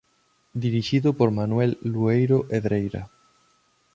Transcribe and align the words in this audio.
Dirixido 0.63 1.09
por 1.17 1.29
Manuel 1.37 1.71
Lueiro 1.91 2.37
Edreira. 2.57 3.03